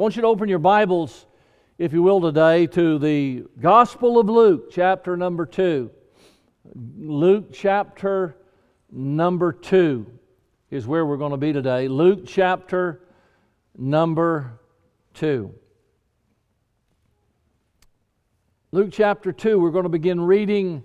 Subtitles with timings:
[0.00, 1.26] I want you to open your Bibles,
[1.76, 5.90] if you will, today to the Gospel of Luke, chapter number 2.
[6.96, 8.36] Luke, chapter
[8.92, 10.06] number 2
[10.70, 11.88] is where we're going to be today.
[11.88, 13.00] Luke, chapter
[13.76, 14.60] number
[15.14, 15.52] 2.
[18.70, 20.84] Luke chapter 2, we're going to begin reading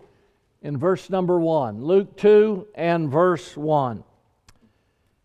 [0.64, 1.84] in verse number 1.
[1.84, 4.04] Luke 2 and verse 1.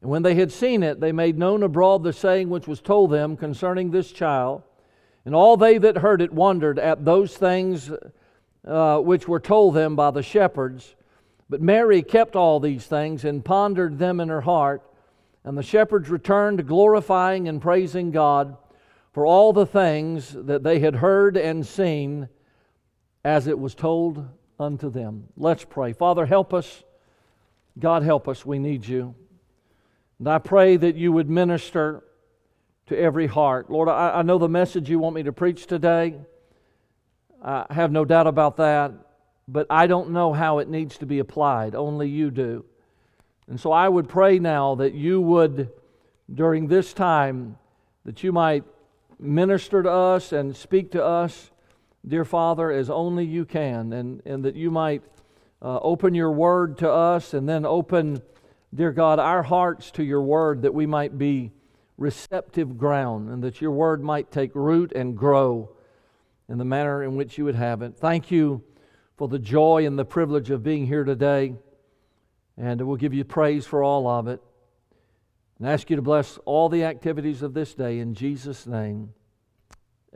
[0.00, 3.10] And when they had seen it, they made known abroad the saying which was told
[3.10, 4.62] them concerning this child.
[5.24, 7.90] And all they that heard it wondered at those things
[8.66, 10.94] uh, which were told them by the shepherds.
[11.50, 14.82] But Mary kept all these things and pondered them in her heart.
[15.44, 18.56] And the shepherds returned, glorifying and praising God
[19.12, 22.28] for all the things that they had heard and seen
[23.24, 24.26] as it was told
[24.58, 25.24] unto them.
[25.36, 25.92] Let's pray.
[25.92, 26.84] Father, help us.
[27.78, 28.46] God, help us.
[28.46, 29.14] We need you.
[30.20, 32.04] And I pray that you would minister
[32.86, 33.70] to every heart.
[33.70, 36.14] Lord, I, I know the message you want me to preach today.
[37.42, 38.92] I have no doubt about that.
[39.48, 41.74] But I don't know how it needs to be applied.
[41.74, 42.66] Only you do.
[43.48, 45.70] And so I would pray now that you would,
[46.32, 47.56] during this time,
[48.04, 48.64] that you might
[49.18, 51.50] minister to us and speak to us,
[52.06, 55.02] dear Father, as only you can, and, and that you might
[55.62, 58.20] uh, open your word to us and then open
[58.74, 61.52] dear God, our hearts to your word that we might be
[61.98, 65.70] receptive ground and that your word might take root and grow
[66.48, 67.96] in the manner in which you would have it.
[67.96, 68.62] Thank you
[69.16, 71.54] for the joy and the privilege of being here today.
[72.56, 74.40] And we'll give you praise for all of it.
[75.58, 79.12] And ask you to bless all the activities of this day in Jesus' name.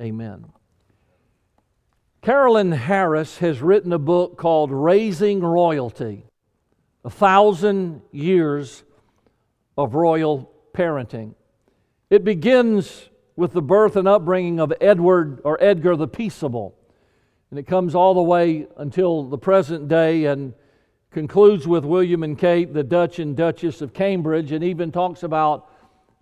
[0.00, 0.46] Amen.
[2.22, 6.24] Carolyn Harris has written a book called Raising Royalty
[7.04, 8.82] a thousand years
[9.76, 11.34] of royal parenting.
[12.10, 16.74] It begins with the birth and upbringing of Edward or Edgar the Peaceable,
[17.50, 20.54] and it comes all the way until the present day and
[21.10, 25.70] concludes with William and Kate, the Dutch and Duchess of Cambridge, and even talks about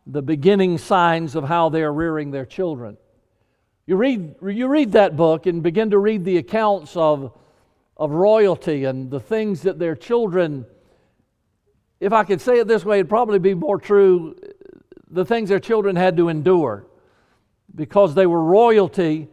[0.07, 2.97] the beginning signs of how they are rearing their children.
[3.87, 7.37] You read, you read that book and begin to read the accounts of,
[8.03, 10.67] of royalty and the things that their children
[12.03, 14.35] if I could say it this way, it'd probably be more true
[15.09, 16.85] the things their children had to endure.
[17.73, 19.29] Because they were royalty,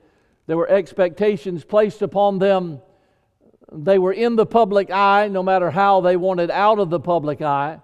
[0.45, 2.80] there were expectations placed upon them.
[3.71, 7.42] They were in the public eye no matter how they wanted out of the public
[7.42, 7.80] eye.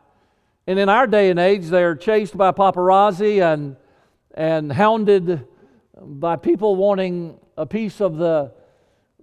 [0.67, 3.77] And in our day and age, they're chased by paparazzi and,
[4.35, 5.47] and hounded
[5.99, 8.53] by people wanting a piece of the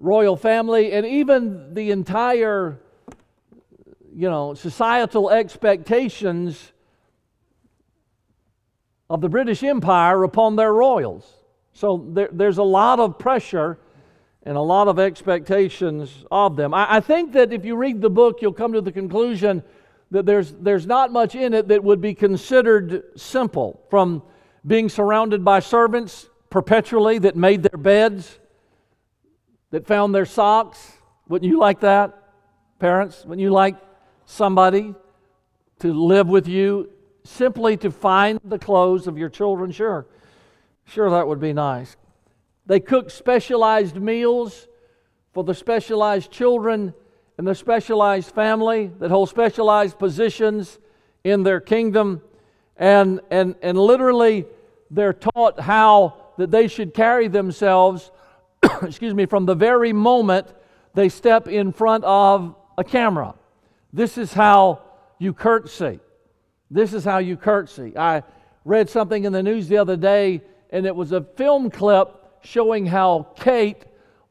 [0.02, 2.81] royal family, and even the entire
[4.14, 6.72] you know, societal expectations
[9.08, 11.25] of the British Empire upon their royals.
[11.72, 13.78] So there, there's a lot of pressure
[14.43, 16.75] and a lot of expectations of them.
[16.75, 19.62] I, I think that if you read the book, you'll come to the conclusion
[20.10, 24.22] that there's, there's not much in it that would be considered simple, from
[24.66, 28.38] being surrounded by servants perpetually that made their beds,
[29.72, 30.92] that found their socks.
[31.28, 32.16] Wouldn't you like that,
[32.78, 33.24] parents?
[33.24, 33.76] Wouldn't you like
[34.24, 34.94] somebody
[35.80, 36.90] to live with you
[37.24, 39.72] simply to find the clothes of your children?
[39.72, 40.06] Sure.
[40.84, 41.96] Sure, that would be nice.
[42.66, 44.69] They cook specialized meals
[45.32, 46.94] for the specialized children
[47.38, 50.78] and the specialized family that hold specialized positions
[51.24, 52.20] in their kingdom.
[52.76, 54.44] And, and, and literally,
[54.90, 58.10] they're taught how that they should carry themselves,
[58.82, 60.46] excuse me, from the very moment
[60.94, 63.34] they step in front of a camera.
[63.92, 64.82] This is how
[65.19, 66.00] you curtsy.
[66.70, 67.96] This is how you curtsy.
[67.96, 68.22] I
[68.64, 70.40] read something in the news the other day,
[70.70, 72.08] and it was a film clip
[72.42, 73.84] showing how Kate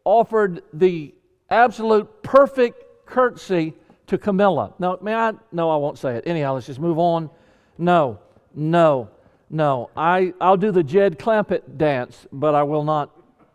[0.03, 1.13] offered the
[1.49, 3.73] absolute perfect curtsy
[4.07, 4.73] to Camilla.
[4.79, 5.33] Now, may I?
[5.51, 6.23] No, I won't say it.
[6.25, 7.29] Anyhow, let's just move on.
[7.77, 8.19] No,
[8.53, 9.09] no,
[9.49, 9.89] no.
[9.95, 13.11] I, I'll do the Jed Clampett dance, but I will not.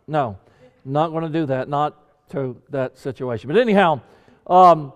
[0.07, 0.37] No,
[0.87, 1.69] not going to do that.
[1.69, 1.95] Not
[2.31, 3.47] to that situation.
[3.47, 4.01] But anyhow,
[4.47, 4.93] um,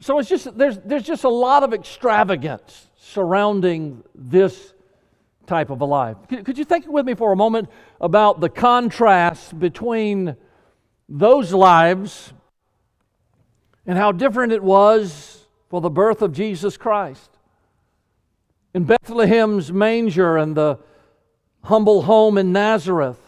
[0.00, 4.74] so it's just there's there's just a lot of extravagance surrounding this
[5.46, 6.16] type of a life.
[6.28, 7.68] Could you think with me for a moment
[8.00, 10.36] about the contrast between
[11.08, 12.32] those lives
[13.86, 17.30] and how different it was for the birth of Jesus Christ?
[18.74, 20.78] In Bethlehem's manger and the
[21.64, 23.25] humble home in Nazareth,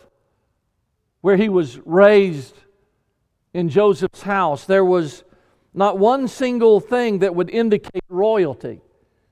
[1.28, 2.54] where he was raised
[3.52, 5.24] in Joseph's house, there was
[5.74, 8.80] not one single thing that would indicate royalty.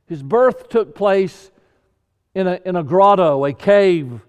[0.07, 1.51] His birth took place
[2.35, 4.21] in a, in a grotto, a cave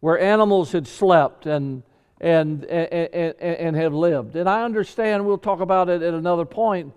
[0.00, 1.84] where animals had slept and,
[2.20, 4.34] and, and, and, and have lived.
[4.34, 6.92] And I understand, we'll talk about it at another point,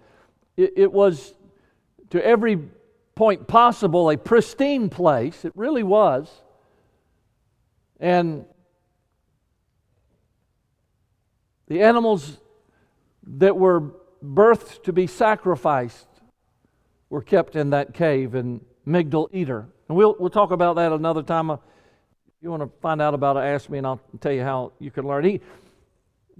[0.58, 1.36] it, it was
[2.10, 2.58] to every
[3.14, 5.46] point possible a pristine place.
[5.46, 6.28] It really was.
[8.00, 8.46] And
[11.68, 12.40] the animals
[13.38, 13.92] that were
[14.24, 16.08] birthed to be sacrificed
[17.10, 19.68] were kept in that cave in Migdal Eder.
[19.88, 21.50] And we'll, we'll talk about that another time.
[21.50, 21.62] Uh, if
[22.42, 24.92] you want to find out about it, ask me and I'll tell you how you
[24.92, 25.24] can learn.
[25.24, 25.42] He,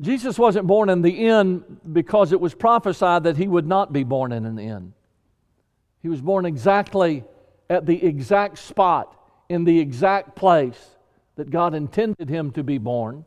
[0.02, 4.04] Jesus wasn't born in the inn because it was prophesied that he would not be
[4.04, 4.94] born in an inn.
[6.02, 7.24] He was born exactly
[7.70, 9.16] at the exact spot,
[9.50, 10.98] in the exact place
[11.36, 13.26] that God intended him to be born.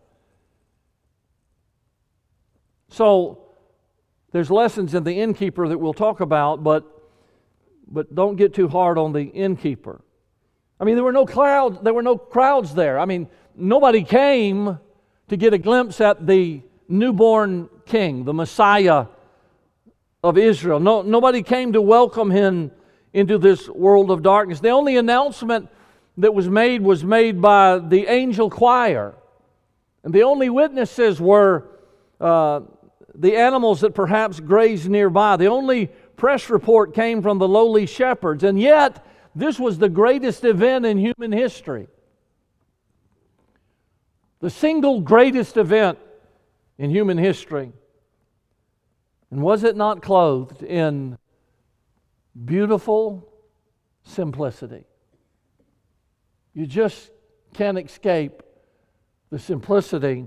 [2.91, 3.49] So,
[4.33, 6.85] there's lessons in the innkeeper that we'll talk about, but,
[7.91, 10.03] but don't get too hard on the innkeeper.
[10.81, 12.99] I mean, there were no clouds, there were no crowds there.
[12.99, 14.79] I mean, nobody came
[15.29, 19.07] to get a glimpse at the newborn king, the Messiah
[20.23, 20.79] of Israel.
[20.81, 22.71] No, nobody came to welcome him
[23.13, 24.61] into this world of darkness.
[24.61, 25.69] The only announcement
[26.19, 29.15] that was made was made by the angel choir.
[30.05, 31.69] And the only witnesses were
[32.21, 32.61] uh,
[33.19, 35.37] the animals that perhaps grazed nearby.
[35.37, 38.45] The only press report came from the lowly shepherds.
[38.45, 39.05] And yet,
[39.35, 41.89] this was the greatest event in human history.
[44.41, 45.99] The single greatest event
[46.79, 47.73] in human history.
[49.31, 51.19] And was it not clothed in
[52.45, 53.29] beautiful
[54.05, 54.85] simplicity?
[56.55, 57.11] You just
[57.53, 58.43] can't escape
[59.31, 60.27] the simplicity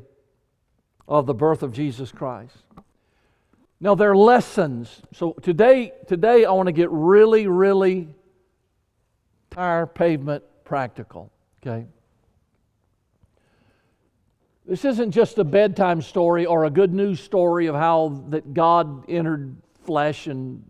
[1.08, 2.56] of the birth of Jesus Christ.
[3.84, 5.02] Now there are lessons.
[5.12, 8.08] So today, today I want to get really, really
[9.50, 11.32] tire, pavement, practical.
[11.62, 11.88] Okay?
[14.68, 19.10] This isn't just a bedtime story or a good news story of how that God
[19.10, 20.64] entered flesh and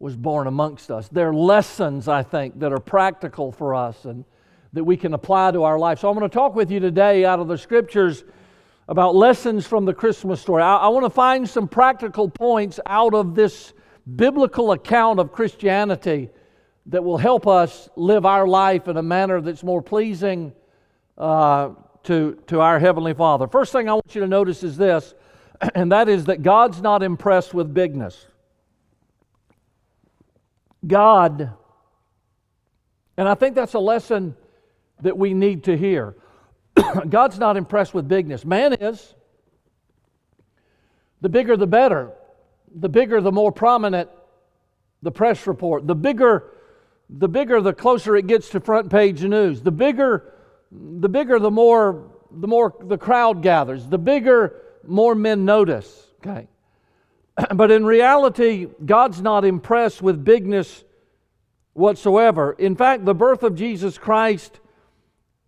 [0.00, 1.06] was born amongst us.
[1.08, 4.24] There are lessons, I think, that are practical for us and
[4.72, 6.00] that we can apply to our life.
[6.00, 8.24] So I'm going to talk with you today out of the scriptures
[8.88, 10.62] about lessons from the Christmas story.
[10.62, 13.74] I, I want to find some practical points out of this
[14.16, 16.30] biblical account of Christianity
[16.86, 20.54] that will help us live our life in a manner that's more pleasing
[21.18, 21.70] uh,
[22.04, 23.46] to, to our Heavenly Father.
[23.46, 25.14] First thing I want you to notice is this,
[25.74, 28.26] and that is that God's not impressed with bigness.
[30.86, 31.52] God,
[33.18, 34.34] and I think that's a lesson
[35.02, 36.14] that we need to hear.
[37.08, 38.44] God's not impressed with bigness.
[38.44, 39.14] Man is.
[41.20, 42.12] The bigger, the better.
[42.74, 44.10] The bigger, the more prominent
[45.02, 45.86] the press report.
[45.86, 46.52] The bigger,
[47.08, 49.62] the bigger, the closer it gets to front page news.
[49.62, 50.34] The bigger,
[50.70, 53.86] the bigger, the more the more the crowd gathers.
[53.86, 56.06] The bigger, more men notice.
[56.20, 56.48] Okay.
[57.54, 60.84] but in reality, God's not impressed with bigness
[61.72, 62.52] whatsoever.
[62.52, 64.60] In fact, the birth of Jesus Christ,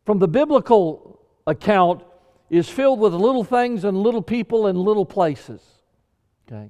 [0.07, 1.20] from the biblical
[1.50, 2.02] account,
[2.49, 5.62] is filled with little things and little people and little places.
[6.47, 6.69] Okay.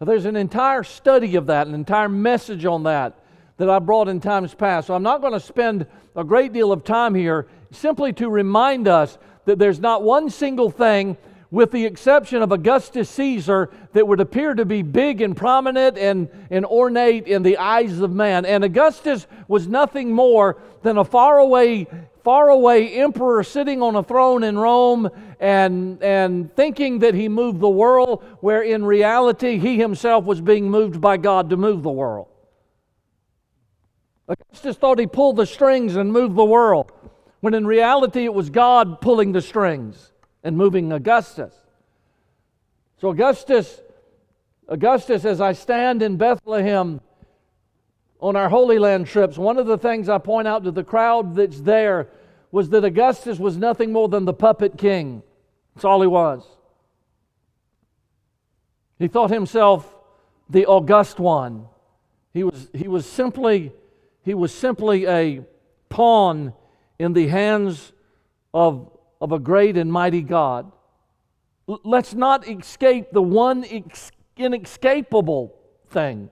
[0.00, 3.18] Now, there's an entire study of that, an entire message on that
[3.56, 4.88] that I brought in times past.
[4.88, 8.88] So I'm not going to spend a great deal of time here simply to remind
[8.88, 11.16] us that there's not one single thing
[11.54, 16.28] with the exception of Augustus Caesar, that would appear to be big and prominent and,
[16.50, 18.44] and ornate in the eyes of man.
[18.44, 21.86] And Augustus was nothing more than a faraway,
[22.24, 25.08] faraway emperor sitting on a throne in Rome
[25.38, 30.68] and, and thinking that he moved the world, where in reality he himself was being
[30.68, 32.26] moved by God to move the world.
[34.26, 36.90] Augustus thought he pulled the strings and moved the world,
[37.38, 40.10] when in reality it was God pulling the strings
[40.44, 41.52] and moving Augustus.
[43.00, 43.80] So, Augustus,
[44.68, 47.00] Augustus, as I stand in Bethlehem
[48.20, 51.34] on our Holy Land trips, one of the things I point out to the crowd
[51.34, 52.08] that's there
[52.52, 55.22] was that Augustus was nothing more than the puppet king.
[55.74, 56.46] That's all he was.
[58.98, 59.92] He thought himself
[60.48, 61.66] the august one.
[62.32, 63.72] He was, he was simply
[64.24, 65.42] he was simply a
[65.88, 66.54] pawn
[66.98, 67.92] in the hands
[68.54, 68.90] of
[69.24, 70.70] of a great and mighty God.
[71.66, 73.64] Let's not escape the one
[74.36, 75.54] inescapable
[75.88, 76.28] thing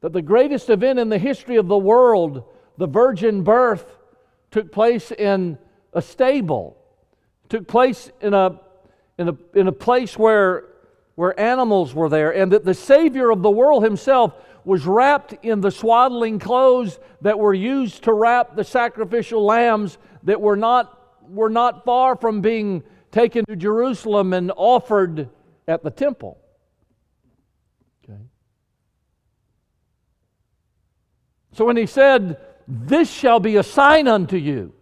[0.00, 2.42] that the greatest event in the history of the world,
[2.76, 3.98] the virgin birth,
[4.50, 5.56] took place in
[5.92, 6.76] a stable,
[7.48, 8.58] took place in a,
[9.16, 10.64] in a, in a place where,
[11.14, 15.60] where animals were there, and that the Savior of the world himself was wrapped in
[15.60, 20.98] the swaddling clothes that were used to wrap the sacrificial lambs that were not
[21.28, 25.28] were not far from being taken to Jerusalem and offered
[25.68, 26.38] at the temple.
[28.04, 28.18] Okay.
[31.52, 34.74] So when he said, This shall be a sign unto you.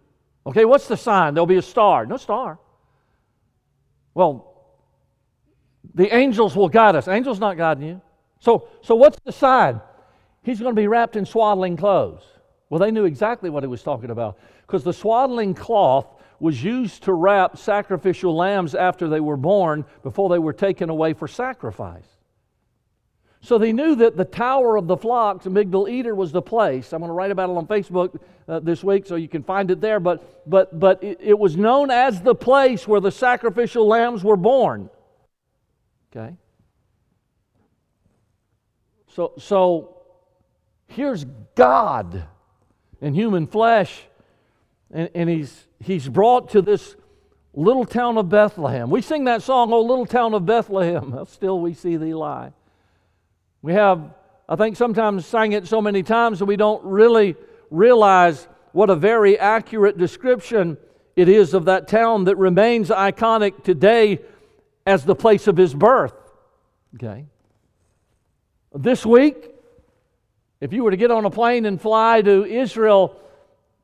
[0.45, 1.33] Okay, what's the sign?
[1.33, 2.05] There'll be a star.
[2.05, 2.57] No star.
[4.13, 4.51] Well,
[5.93, 7.07] the angels will guide us.
[7.07, 8.01] Angels not guiding you.
[8.39, 9.81] So, so what's the sign?
[10.43, 12.23] He's going to be wrapped in swaddling clothes.
[12.69, 16.07] Well, they knew exactly what he was talking about because the swaddling cloth
[16.41, 21.13] was used to wrap sacrificial lambs after they were born before they were taken away
[21.13, 22.07] for sacrifice.
[23.43, 26.93] So they knew that the Tower of the Flocks, Migdal Eder, was the place.
[26.93, 29.69] I'm going to write about it on Facebook uh, this week so you can find
[29.69, 29.99] it there.
[29.99, 34.37] But, but, but it, it was known as the place where the sacrificial lambs were
[34.37, 34.89] born.
[36.11, 36.35] Okay?
[39.07, 40.01] So, so
[40.87, 42.23] here's God
[42.99, 44.03] in human flesh,
[44.91, 46.95] and, and he's he's brought to this
[47.53, 48.89] little town of Bethlehem.
[48.89, 52.53] We sing that song, Oh, little town of Bethlehem, still we see thee lie.
[53.61, 54.13] We have,
[54.47, 57.35] I think, sometimes sang it so many times that we don't really
[57.69, 60.77] realize what a very accurate description
[61.15, 64.19] it is of that town that remains iconic today
[64.85, 66.13] as the place of his birth.
[66.95, 67.25] Okay.
[68.73, 69.53] This week,
[70.59, 73.19] if you were to get on a plane and fly to Israel,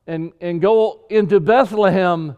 [0.08, 2.34] and, and go into Bethlehem,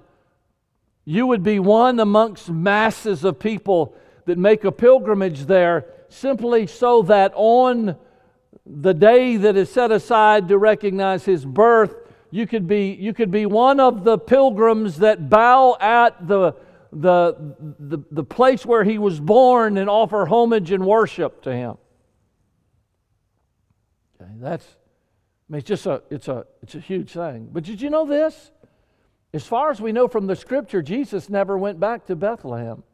[1.04, 3.94] you would be one amongst masses of people
[4.26, 7.96] that make a pilgrimage there simply so that on
[8.66, 11.94] the day that is set aside to recognize his birth,
[12.32, 16.54] you could be, you could be one of the pilgrims that bow at the,
[16.92, 21.78] the, the, the place where he was born and offer homage and worship to him.
[24.20, 24.66] Okay, that's,
[25.50, 27.48] I mean, it's just a, it's a, it's a huge thing.
[27.50, 28.52] But did you know this?
[29.34, 32.84] As far as we know from the scripture, Jesus never went back to Bethlehem.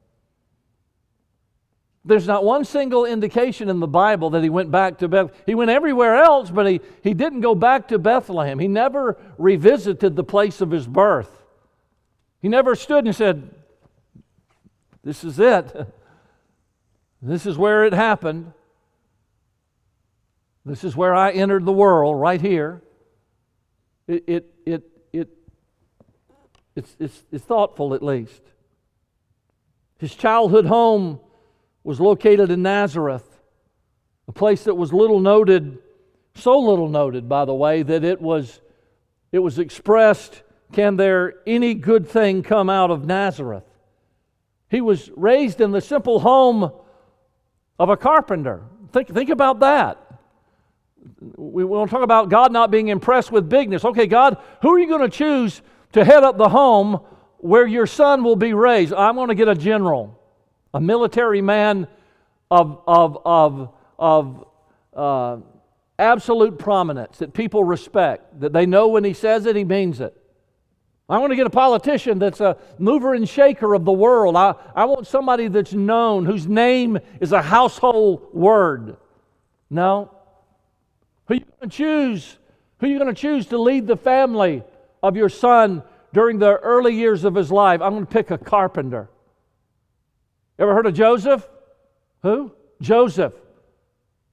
[2.02, 5.36] There's not one single indication in the Bible that he went back to Bethlehem.
[5.44, 8.58] He went everywhere else, but he, he didn't go back to Bethlehem.
[8.58, 11.44] He never revisited the place of his birth.
[12.40, 13.50] He never stood and said,
[15.04, 15.92] This is it.
[17.22, 18.52] This is where it happened.
[20.66, 22.82] This is where I entered the world, right here.
[24.08, 24.82] It, it, it,
[25.12, 25.28] it,
[26.74, 28.42] it's, it's, it's thoughtful, at least.
[29.98, 31.20] His childhood home
[31.84, 33.24] was located in Nazareth,
[34.26, 35.78] a place that was little noted,
[36.34, 38.60] so little noted, by the way, that it was,
[39.30, 40.42] it was expressed
[40.72, 43.62] can there any good thing come out of Nazareth?
[44.68, 46.72] He was raised in the simple home
[47.78, 48.64] of a carpenter.
[48.90, 50.05] Think, think about that
[51.36, 53.84] we want to talk about God not being impressed with bigness.
[53.84, 57.00] Okay, God, who are you going to choose to head up the home
[57.38, 58.92] where your son will be raised.
[58.92, 60.20] I'm going to get a general,
[60.74, 61.86] a military man
[62.50, 64.46] of, of, of, of
[64.94, 65.38] uh,
[65.98, 70.16] absolute prominence that people respect, that they know when he says it, he means it.
[71.08, 74.34] I want to get a politician that's a mover and shaker of the world.
[74.34, 78.96] I, I want somebody that's known, whose name is a household word.
[79.70, 80.10] No.
[81.26, 82.38] Who are you going to choose?
[82.78, 84.62] Who are you going to choose to lead the family
[85.02, 87.80] of your son during the early years of his life?
[87.80, 89.08] I'm going to pick a carpenter.
[90.58, 91.46] Ever heard of Joseph?
[92.22, 92.52] Who?
[92.80, 93.34] Joseph.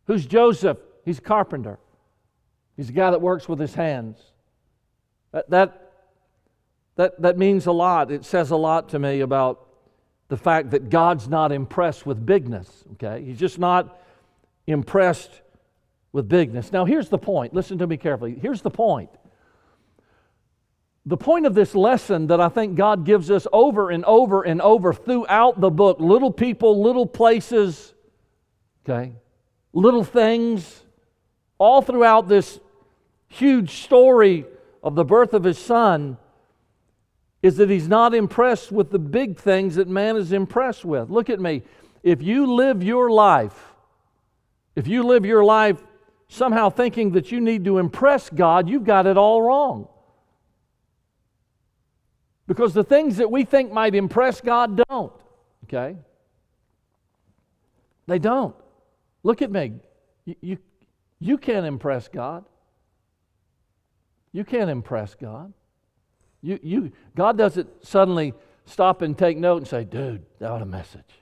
[0.07, 0.77] Who's Joseph?
[1.05, 1.79] He's a carpenter.
[2.77, 4.19] He's a guy that works with his hands.
[5.31, 5.91] That, that,
[6.95, 8.11] that, that means a lot.
[8.11, 9.67] It says a lot to me about
[10.29, 13.23] the fact that God's not impressed with bigness, okay?
[13.23, 13.99] He's just not
[14.65, 15.42] impressed
[16.13, 16.71] with bigness.
[16.71, 17.53] Now, here's the point.
[17.53, 18.37] Listen to me carefully.
[18.39, 19.09] Here's the point.
[21.05, 24.61] The point of this lesson that I think God gives us over and over and
[24.61, 27.93] over throughout the book little people, little places,
[28.85, 29.11] okay,
[29.73, 30.83] little things,
[31.57, 32.59] all throughout this
[33.27, 34.45] huge story
[34.81, 36.17] of the birth of his son
[37.41, 41.09] is that he's not impressed with the big things that man is impressed with.
[41.09, 41.63] Look at me.
[42.01, 43.73] If you live your life,
[44.75, 45.83] if you live your life
[46.33, 49.87] somehow thinking that you need to impress God, you've got it all wrong.
[52.47, 55.13] Because the things that we think might impress God don't,
[55.65, 55.95] okay?
[58.07, 58.55] They don't.
[59.21, 59.73] Look at me.
[60.25, 60.57] You, you,
[61.19, 62.43] you can't impress God.
[64.33, 65.53] You can't impress God.
[66.41, 68.33] You, you, God doesn't suddenly
[68.65, 71.21] stop and take note and say, dude, that was a message.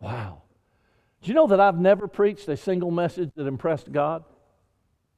[0.00, 0.42] Wow.
[1.24, 4.24] Do you know that I've never preached a single message that impressed God?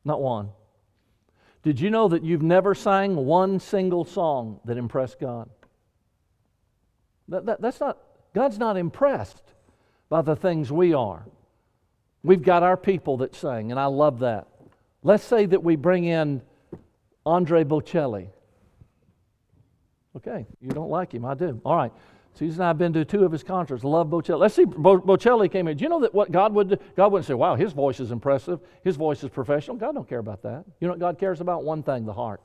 [0.04, 0.50] Not one.
[1.64, 5.50] Did you know that you've never sang one single song that impressed God?
[7.26, 7.98] That, that, that's not,
[8.32, 9.42] God's not impressed
[10.08, 11.26] by the things we are.
[12.22, 14.46] We've got our people that sing, and I love that.
[15.02, 16.40] Let's say that we bring in
[17.24, 18.28] Andre Bocelli.
[20.16, 21.60] Okay, you don't like him, I do.
[21.64, 21.92] All right.
[22.36, 23.82] Susan and I have been to two of his concerts.
[23.82, 24.38] Love Bocelli.
[24.38, 25.76] Let's see, Bo- Bocelli came in.
[25.76, 26.76] Do you know that what God would do?
[26.94, 28.60] God wouldn't say, wow, his voice is impressive.
[28.84, 29.76] His voice is professional.
[29.78, 30.64] God don't care about that.
[30.80, 31.64] You know what God cares about?
[31.64, 32.42] One thing, the heart.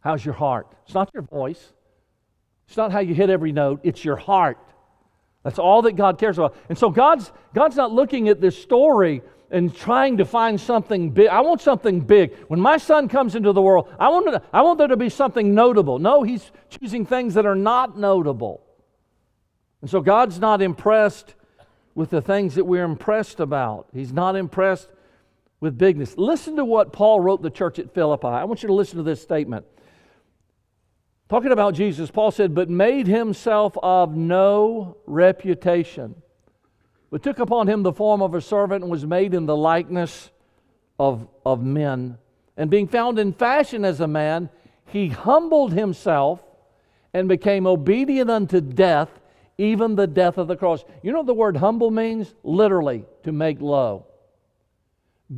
[0.00, 0.66] How's your heart?
[0.84, 1.72] It's not your voice.
[2.66, 3.80] It's not how you hit every note.
[3.84, 4.58] It's your heart.
[5.44, 6.56] That's all that God cares about.
[6.68, 11.28] And so God's, God's not looking at this story and trying to find something big.
[11.28, 12.34] I want something big.
[12.48, 15.08] When my son comes into the world, I want, to, I want there to be
[15.08, 15.98] something notable.
[15.98, 18.64] No, he's choosing things that are not notable.
[19.80, 21.34] And so God's not impressed
[21.94, 23.88] with the things that we're impressed about.
[23.92, 24.88] He's not impressed
[25.60, 26.16] with bigness.
[26.16, 28.26] Listen to what Paul wrote the church at Philippi.
[28.26, 29.66] I want you to listen to this statement.
[31.28, 36.16] Talking about Jesus, Paul said, but made himself of no reputation,
[37.14, 40.32] but took upon him the form of a servant and was made in the likeness
[40.98, 42.18] of, of men.
[42.56, 44.50] And being found in fashion as a man,
[44.86, 46.42] he humbled himself
[47.12, 49.10] and became obedient unto death,
[49.58, 50.84] even the death of the cross.
[51.04, 52.34] You know what the word humble means?
[52.42, 54.06] Literally, to make low.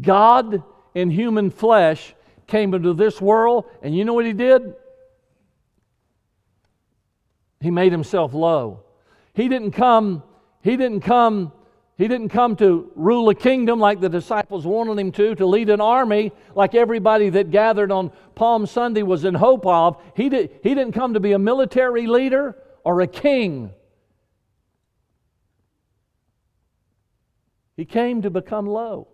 [0.00, 0.62] God
[0.94, 2.14] in human flesh
[2.46, 4.74] came into this world, and you know what he did?
[7.60, 8.80] He made himself low.
[9.34, 10.22] He didn't come,
[10.62, 11.52] he didn't come,
[11.98, 15.70] he didn't come to rule a kingdom like the disciples wanted him to, to lead
[15.70, 19.96] an army like everybody that gathered on Palm Sunday was in hope of.
[20.14, 23.72] He, did, he didn't come to be a military leader or a king.
[27.78, 29.08] He came to become low.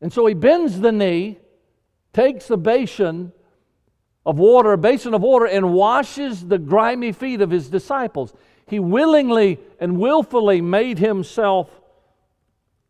[0.00, 1.38] And so he bends the knee,
[2.12, 3.32] takes a basin,
[4.24, 8.32] of water, a basin of water, and washes the grimy feet of his disciples.
[8.66, 11.70] He willingly and willfully made himself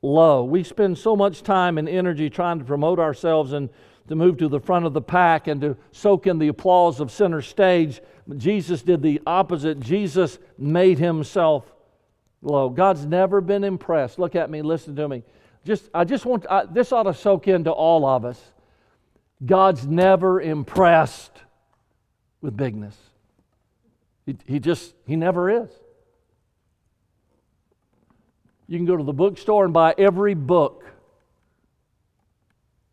[0.02, 0.44] low.
[0.44, 3.70] We spend so much time and energy trying to promote ourselves and
[4.08, 7.11] to move to the front of the pack and to soak in the applause of
[7.11, 8.00] center stage.
[8.37, 9.80] Jesus did the opposite.
[9.80, 11.72] Jesus made himself
[12.42, 12.68] low.
[12.68, 14.18] God's never been impressed.
[14.18, 15.22] Look at me, listen to me.
[15.64, 18.40] Just, I just want I, this ought to soak into all of us.
[19.44, 21.32] God's never impressed
[22.40, 22.96] with bigness.
[24.26, 25.70] He, he just, he never is.
[28.68, 30.85] You can go to the bookstore and buy every book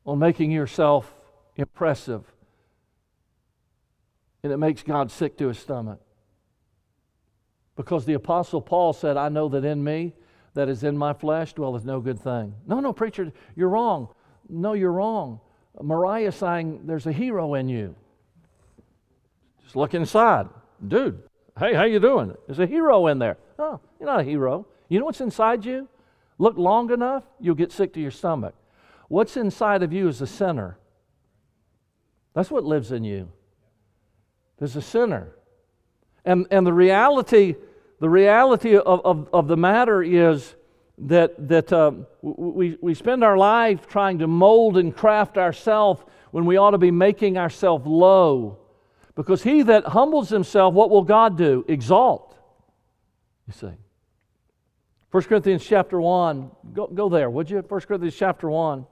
[0.05, 1.13] on making yourself
[1.55, 2.23] impressive.
[4.43, 5.99] And it makes God sick to his stomach.
[7.75, 10.13] Because the Apostle Paul said, I know that in me,
[10.53, 12.55] that is in my flesh, dwelleth no good thing.
[12.67, 14.09] No, no, preacher, you're wrong.
[14.49, 15.39] No, you're wrong.
[15.81, 17.95] Mariah sang, There's a hero in you.
[19.63, 20.49] Just look inside.
[20.87, 21.21] Dude,
[21.57, 22.35] hey, how you doing?
[22.47, 23.37] There's a hero in there.
[23.57, 24.65] Oh, you're not a hero.
[24.87, 25.87] You know what's inside you?
[26.37, 28.55] Look long enough, you'll get sick to your stomach.
[29.09, 30.77] What's inside of you is a sinner.
[32.33, 33.29] That's what lives in you.
[34.57, 35.35] There's a sinner.
[36.23, 37.55] And, and the reality,
[37.99, 40.55] the reality of, of, of the matter is
[40.99, 46.45] that, that um, we, we spend our life trying to mold and craft ourselves when
[46.45, 48.59] we ought to be making ourselves low.
[49.19, 51.65] Because he that humbles himself, what will God do?
[51.67, 52.37] Exalt.
[53.47, 53.73] You see.
[55.11, 56.49] 1 Corinthians chapter 1.
[56.71, 57.57] Go, go there, would you?
[57.57, 58.85] 1 Corinthians chapter 1.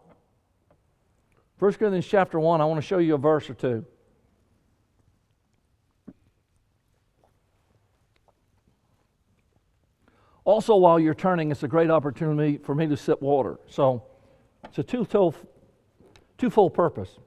[1.59, 3.85] 1 Corinthians chapter 1, I want to show you a verse or two.
[10.43, 13.59] Also, while you're turning, it's a great opportunity for me to sip water.
[13.69, 14.03] So
[14.65, 15.35] it's a two-fold,
[16.37, 17.17] two-fold purpose.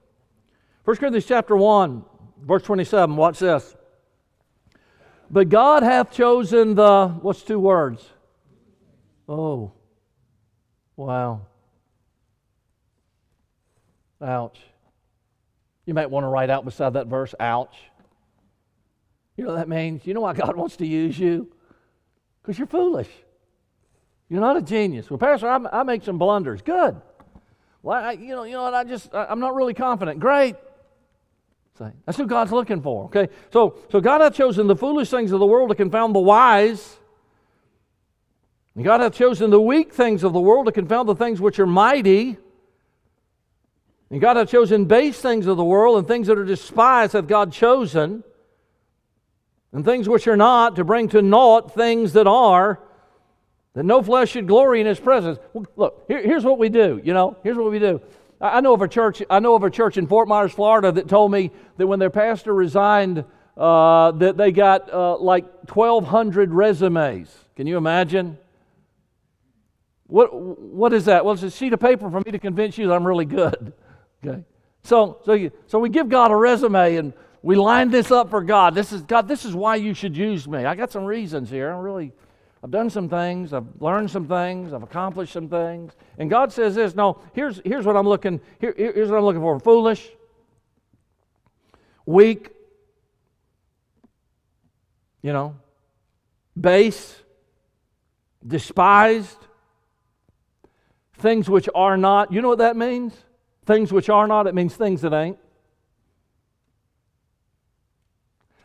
[0.84, 2.04] 1 Corinthians chapter 1,
[2.44, 3.76] verse 27, watch this.
[5.30, 8.04] But God hath chosen the, what's two words?
[9.28, 9.72] Oh,
[10.96, 11.42] wow.
[14.20, 14.58] Ouch.
[15.86, 17.76] You might want to write out beside that verse, ouch.
[19.36, 20.06] You know what that means?
[20.06, 21.52] You know why God wants to use you?
[22.42, 23.08] Because you're foolish.
[24.28, 25.10] You're not a genius.
[25.10, 26.60] Well, Pastor, I, I make some blunders.
[26.62, 27.00] Good.
[27.82, 28.74] Well, I, you know, you know what?
[28.74, 30.20] I just, I, I'm not really confident.
[30.20, 30.56] Great.
[32.06, 33.04] That's who God's looking for.
[33.06, 36.20] Okay, so so God hath chosen the foolish things of the world to confound the
[36.20, 36.98] wise.
[38.74, 41.58] And God hath chosen the weak things of the world to confound the things which
[41.58, 42.36] are mighty.
[44.10, 47.26] And God hath chosen base things of the world and things that are despised hath
[47.26, 48.24] God chosen,
[49.72, 52.80] and things which are not, to bring to naught things that are,
[53.74, 55.38] that no flesh should glory in his presence.
[55.76, 58.00] Look, here, here's what we do, you know, here's what we do.
[58.40, 61.08] I know of a church, I know of a church in Fort Myers, Florida that
[61.08, 63.24] told me that when their pastor resigned,
[63.56, 67.34] uh, that they got uh, like 1,200 resumes.
[67.56, 68.38] Can you imagine?
[70.06, 71.24] What, what is that?
[71.24, 73.72] Well, it's a sheet of paper for me to convince you that I'm really good.
[74.22, 74.44] Okay?
[74.82, 78.42] So, so, you, so we give God a resume and we line this up for
[78.42, 78.74] God.
[78.74, 80.66] This is God, this is why you should use me.
[80.66, 81.70] I got some reasons here.
[81.70, 82.12] I'm really
[82.62, 85.92] I've done some things, I've learned some things, I've accomplished some things.
[86.18, 89.40] And God says this, no, here's, here's what I'm looking, here, here's what I'm looking
[89.40, 89.58] for.
[89.60, 90.06] Foolish,
[92.04, 92.50] weak,
[95.22, 95.56] you know,
[96.58, 97.16] base,
[98.46, 99.38] despised,
[101.14, 102.30] things which are not.
[102.30, 103.14] You know what that means?
[103.64, 105.38] Things which are not, it means things that ain't.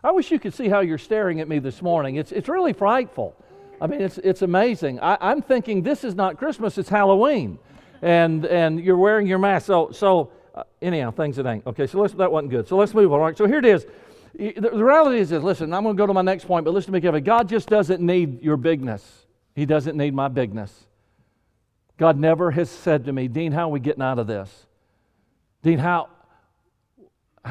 [0.03, 2.15] I wish you could see how you're staring at me this morning.
[2.15, 3.35] It's, it's really frightful.
[3.81, 4.99] I mean, it's, it's amazing.
[4.99, 7.59] I, am thinking this is not Christmas, it's Halloween.
[8.01, 9.65] And, and you're wearing your mask.
[9.67, 11.65] So, so uh, anyhow, things that ain't.
[11.65, 12.67] Okay, so let's, that wasn't good.
[12.67, 13.19] So let's move on.
[13.19, 13.85] All right, so here it is.
[14.37, 16.73] The, the reality is this listen, I'm going to go to my next point, but
[16.73, 17.21] listen to me carefully.
[17.21, 20.87] God just doesn't need your bigness, He doesn't need my bigness.
[21.97, 24.65] God never has said to me, Dean, how are we getting out of this?
[25.63, 26.09] Dean, how,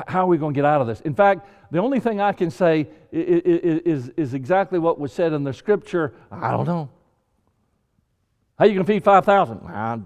[0.09, 1.01] how are we going to get out of this?
[1.03, 5.33] In fact, the only thing I can say is, is, is exactly what was said
[5.33, 6.13] in the scripture.
[6.31, 6.91] I don't know.
[8.59, 9.61] How you going to feed 5,000?
[9.67, 9.99] I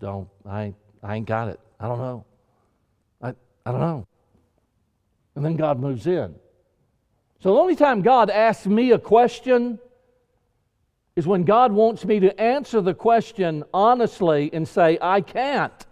[0.00, 0.28] don't.
[0.48, 1.60] I, I ain't got it.
[1.78, 2.24] I don't know.
[3.22, 3.28] I,
[3.64, 4.06] I don't know.
[5.34, 6.34] And then God moves in.
[7.40, 9.78] So the only time God asks me a question
[11.14, 15.86] is when God wants me to answer the question honestly and say, I can't.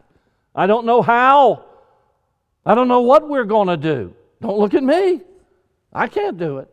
[0.55, 1.66] I don't know how.
[2.67, 4.13] I don't know what we're going to do.
[4.43, 5.23] Don't look at me.
[5.93, 6.69] I can't do it.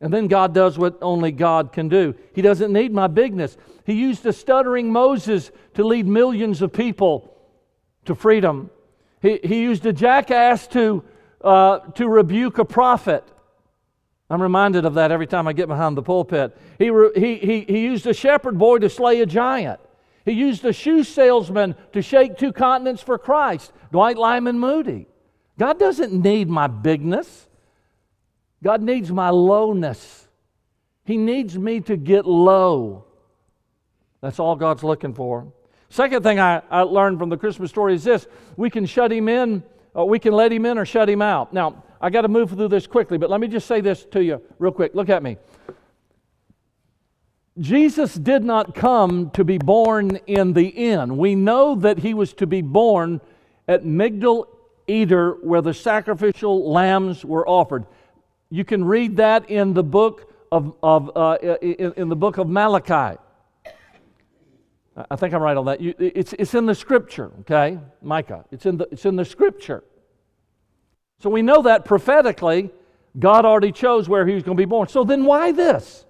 [0.00, 2.14] And then God does what only God can do.
[2.34, 3.58] He doesn't need my bigness.
[3.84, 7.36] He used a stuttering Moses to lead millions of people
[8.06, 8.70] to freedom.
[9.20, 11.04] He, he used a jackass to,
[11.42, 13.22] uh, to rebuke a prophet.
[14.30, 16.56] I'm reminded of that every time I get behind the pulpit.
[16.78, 19.80] He, re, he, he, he used a shepherd boy to slay a giant.
[20.24, 25.06] He used a shoe salesman to shake two continents for Christ, Dwight Lyman Moody.
[25.58, 27.48] God doesn't need my bigness,
[28.62, 30.28] God needs my lowness.
[31.04, 33.04] He needs me to get low.
[34.20, 35.52] That's all God's looking for.
[35.88, 39.28] Second thing I, I learned from the Christmas story is this we can shut him
[39.28, 39.64] in,
[39.96, 41.52] uh, we can let him in or shut him out.
[41.52, 44.22] Now, I got to move through this quickly, but let me just say this to
[44.22, 44.94] you real quick.
[44.94, 45.36] Look at me.
[47.60, 51.18] Jesus did not come to be born in the inn.
[51.18, 53.20] We know that he was to be born
[53.68, 54.46] at Migdal
[54.88, 57.84] Eder, where the sacrificial lambs were offered.
[58.50, 62.48] You can read that in the book of, of uh, in, in, the book of
[62.48, 63.18] Malachi.
[65.10, 65.80] I think I'm right on that.
[65.80, 67.78] You, it's, it's in the scripture, okay?
[68.02, 68.44] Micah.
[68.50, 69.84] It's in the, it's in the scripture.
[71.20, 72.70] So we know that prophetically
[73.18, 74.88] God already chose where he was going to be born.
[74.88, 76.06] So then why this?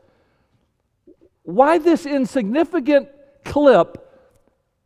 [1.51, 3.09] Why this insignificant
[3.45, 4.07] clip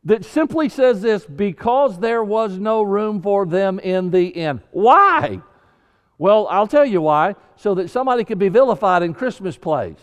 [0.04, 4.60] that simply says this because there was no room for them in the inn?
[4.70, 5.40] Why?
[6.18, 7.36] Well, I'll tell you why.
[7.56, 9.96] So that somebody could be vilified in Christmas plays.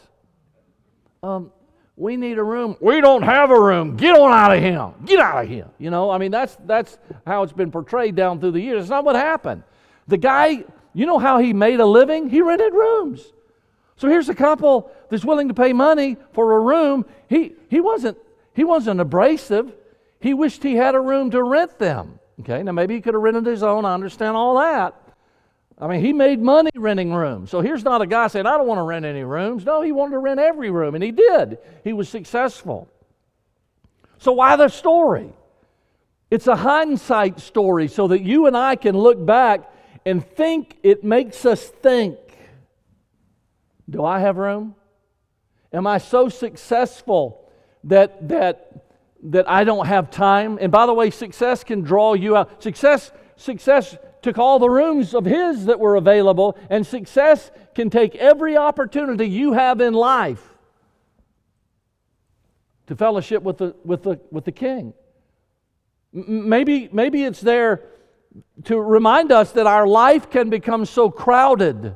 [1.23, 1.51] Um,
[1.95, 2.77] we need a room.
[2.81, 3.95] We don't have a room.
[3.95, 4.91] Get on out of here.
[5.05, 5.69] Get out of here.
[5.77, 6.97] You know, I mean, that's, that's
[7.27, 8.83] how it's been portrayed down through the years.
[8.83, 9.63] It's not what happened.
[10.07, 12.29] The guy, you know how he made a living?
[12.29, 13.31] He rented rooms.
[14.01, 17.05] So here's a couple that's willing to pay money for a room.
[17.29, 18.17] He, he, wasn't,
[18.55, 19.71] he wasn't abrasive.
[20.19, 22.17] He wished he had a room to rent them.
[22.39, 23.85] Okay, now maybe he could have rented his own.
[23.85, 24.95] I understand all that.
[25.77, 27.51] I mean, he made money renting rooms.
[27.51, 29.65] So here's not a guy saying, I don't want to rent any rooms.
[29.65, 31.59] No, he wanted to rent every room, and he did.
[31.83, 32.89] He was successful.
[34.17, 35.31] So why the story?
[36.31, 39.71] It's a hindsight story so that you and I can look back
[40.07, 42.17] and think it makes us think
[43.91, 44.75] Do I have room?
[45.73, 47.49] Am I so successful
[47.83, 48.85] that, that,
[49.23, 50.57] that I don't have time?
[50.59, 52.63] And by the way, success can draw you out.
[52.63, 58.15] Success, success took all the rooms of His that were available, and success can take
[58.15, 60.47] every opportunity you have in life
[62.87, 64.93] to fellowship with the, with the, with the King.
[66.13, 67.83] Maybe, maybe it's there
[68.65, 71.95] to remind us that our life can become so crowded.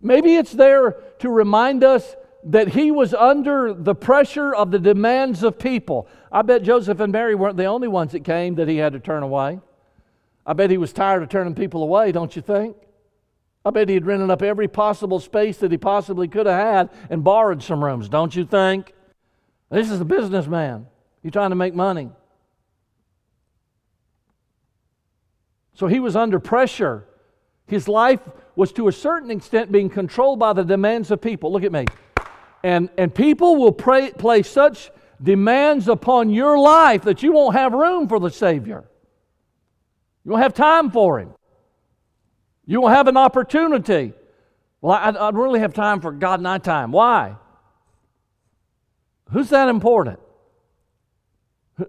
[0.00, 5.42] Maybe it's there to remind us that he was under the pressure of the demands
[5.42, 6.06] of people.
[6.30, 9.00] I bet Joseph and Mary weren't the only ones that came that he had to
[9.00, 9.60] turn away.
[10.46, 12.76] I bet he was tired of turning people away, don't you think?
[13.64, 16.90] I bet he had rented up every possible space that he possibly could have had
[17.10, 18.94] and borrowed some rooms, don't you think?
[19.68, 20.86] This is a businessman.
[21.22, 22.10] He's trying to make money.
[25.74, 27.04] So he was under pressure.
[27.66, 28.20] His life
[28.58, 31.52] was to a certain extent being controlled by the demands of people.
[31.52, 31.84] Look at me.
[32.64, 34.90] And, and people will pray, place such
[35.22, 38.82] demands upon your life that you won't have room for the Savior.
[40.24, 41.34] You won't have time for Him.
[42.66, 44.12] You won't have an opportunity.
[44.80, 46.90] Well, I, I don't really have time for God and I time.
[46.90, 47.36] Why?
[49.30, 50.18] Who's that important?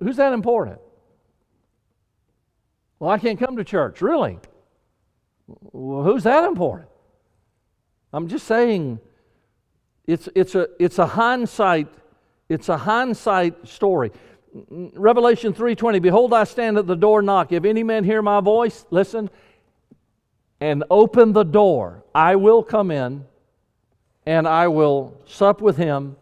[0.03, 0.77] Who's that important?
[2.99, 4.03] Well, I can't come to church.
[4.03, 4.37] Really?
[5.71, 6.89] Well, who's that important?
[8.13, 8.99] I'm just saying
[10.07, 11.87] it's, it's, a, it's a hindsight
[12.47, 14.11] it's a hindsight story
[14.71, 18.85] Revelation 3:20 Behold I stand at the door knock if any man hear my voice
[18.89, 19.29] listen
[20.59, 23.25] and open the door I will come in
[24.25, 26.15] and I will sup with him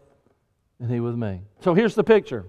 [0.80, 1.40] and he with me.
[1.60, 2.46] So here's the picture.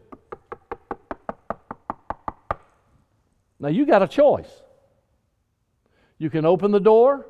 [3.59, 4.49] Now you got a choice.
[6.19, 7.25] You can open the door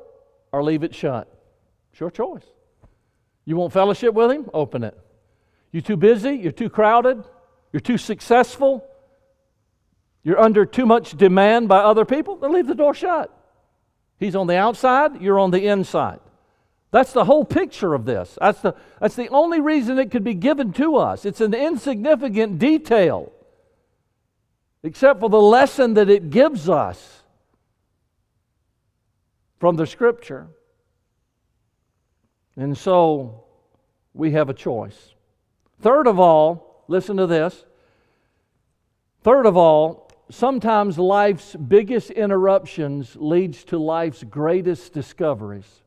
[0.52, 1.26] or leave it shut.
[1.92, 2.44] It's your choice.
[3.46, 4.50] You want fellowship with him?
[4.52, 4.98] Open it.
[5.72, 6.34] You're too busy?
[6.34, 7.24] You're too crowded?
[7.72, 8.84] you're too successful,
[10.22, 13.34] you're under too much demand by other people, then leave the door shut.
[14.18, 16.20] He's on the outside, you're on the inside.
[16.90, 18.36] That's the whole picture of this.
[18.40, 21.24] That's the, that's the only reason it could be given to us.
[21.24, 23.32] It's an insignificant detail,
[24.82, 27.19] except for the lesson that it gives us
[29.60, 30.48] from the scripture.
[32.56, 33.44] And so
[34.12, 35.14] we have a choice.
[35.80, 37.66] Third of all, Listen to this.
[39.22, 45.82] Third of all, sometimes life's biggest interruptions leads to life's greatest discoveries.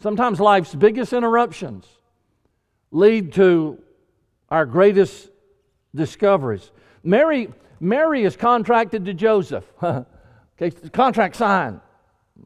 [0.00, 1.86] Sometimes life's biggest interruptions
[2.90, 3.78] lead to
[4.48, 5.28] our greatest
[5.94, 6.70] discoveries.
[7.04, 9.70] Mary, Mary is contracted to Joseph.
[10.60, 11.80] okay, contract signed.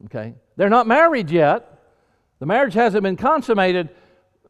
[0.05, 1.69] Okay, they're not married yet.
[2.39, 3.89] The marriage hasn't been consummated,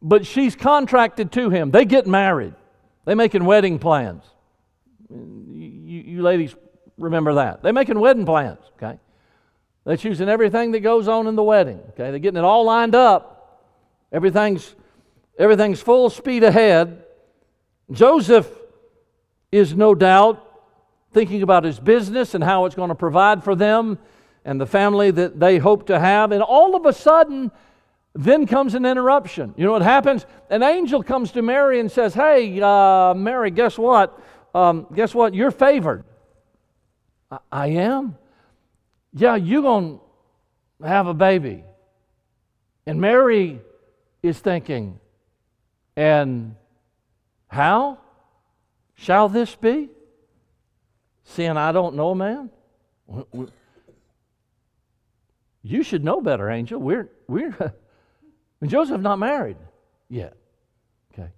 [0.02, 1.72] but she's contracted to him.
[1.72, 2.54] They get married,
[3.06, 4.24] they're making wedding plans.
[5.10, 6.56] You, you ladies
[6.98, 7.62] remember that.
[7.62, 8.98] They're making wedding plans, okay?
[9.86, 12.10] They're choosing everything that goes on in the wedding, okay?
[12.10, 13.62] They're getting it all lined up.
[14.12, 14.76] Everything's,
[15.38, 17.04] everything's full speed ahead.
[17.92, 18.50] Joseph
[19.52, 20.53] is no doubt
[21.14, 23.98] thinking about his business and how it's going to provide for them
[24.46, 26.32] and the family that they hope to have.
[26.32, 27.52] And all of a sudden,
[28.14, 29.54] then comes an interruption.
[29.58, 30.26] You know what happens?
[30.50, 34.20] An angel comes to Mary and says, Hey, uh, Mary, guess what?
[34.54, 35.34] Um, guess what?
[35.34, 36.04] You're favored.
[37.32, 38.18] I, I am?
[39.14, 40.00] Yeah, you're going
[40.82, 41.64] to have a baby.
[42.86, 43.62] And Mary
[44.22, 45.00] is thinking,
[45.96, 46.56] And
[47.48, 48.00] how
[48.96, 49.90] shall this be?
[51.24, 52.50] Seeing I don't know man?
[55.64, 56.80] You should know better, Angel.
[56.80, 57.74] We're, we're,
[58.60, 59.58] and Joseph not married
[60.10, 60.36] yet.
[61.14, 61.30] Okay.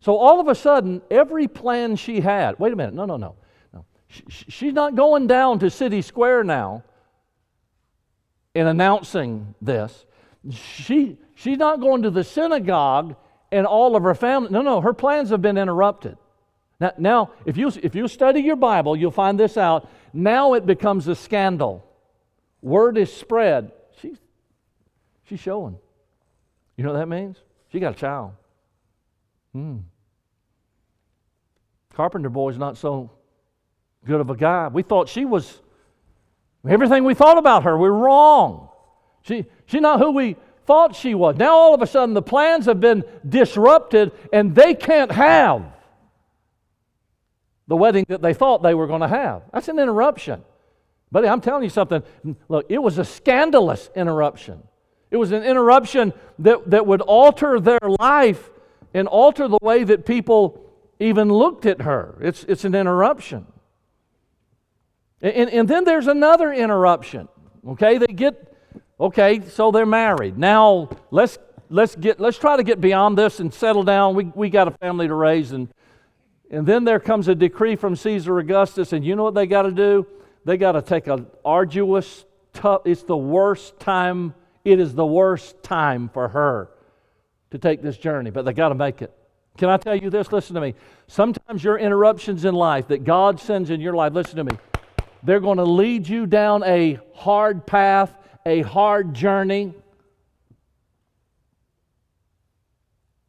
[0.00, 3.34] So all of a sudden, every plan she had, wait a minute, no, no, no.
[3.74, 3.84] no.
[4.06, 6.84] She, she's not going down to City Square now
[8.54, 10.06] and announcing this.
[10.50, 13.16] She, she's not going to the synagogue
[13.50, 14.50] and all of her family.
[14.50, 16.16] No, no, her plans have been interrupted.
[16.80, 19.88] Now, now if, you, if you study your Bible, you'll find this out.
[20.12, 21.84] Now it becomes a scandal.
[22.62, 23.72] Word is spread.
[24.00, 24.18] She's,
[25.24, 25.78] she's showing.
[26.76, 27.36] You know what that means?
[27.72, 28.32] She got a child.
[29.52, 29.78] Hmm.
[31.94, 33.10] Carpenter boy's not so
[34.04, 34.68] good of a guy.
[34.68, 35.60] We thought she was,
[36.66, 38.68] everything we thought about her, we are wrong.
[39.22, 41.36] She, she's not who we thought she was.
[41.36, 45.64] Now all of a sudden the plans have been disrupted and they can't have
[47.68, 49.42] the wedding that they thought they were going to have.
[49.52, 50.42] That's an interruption.
[51.12, 52.02] Buddy, I'm telling you something.
[52.48, 54.62] Look, it was a scandalous interruption.
[55.10, 58.50] It was an interruption that, that would alter their life
[58.92, 60.64] and alter the way that people
[60.98, 62.18] even looked at her.
[62.20, 63.46] It's, it's an interruption.
[65.20, 67.28] And, and then there's another interruption.
[67.66, 68.56] Okay, they get,
[69.00, 70.38] okay, so they're married.
[70.38, 71.38] Now let's
[71.70, 74.14] let's get let's try to get beyond this and settle down.
[74.14, 75.68] We, we got a family to raise and
[76.50, 79.62] and then there comes a decree from Caesar Augustus, and you know what they got
[79.62, 80.06] to do?
[80.44, 84.34] They got to take an arduous, tough, it's the worst time,
[84.64, 86.70] it is the worst time for her
[87.50, 89.12] to take this journey, but they got to make it.
[89.56, 90.30] Can I tell you this?
[90.30, 90.74] Listen to me.
[91.08, 94.52] Sometimes your interruptions in life that God sends in your life, listen to me,
[95.22, 99.74] they're going to lead you down a hard path, a hard journey.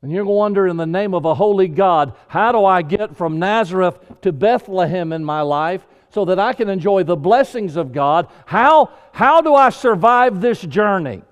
[0.02, 3.38] And you're wonder, in the name of a holy God, how do I get from
[3.38, 8.30] Nazareth to Bethlehem in my life so that I can enjoy the blessings of God?
[8.46, 11.24] How, how do I survive this journey?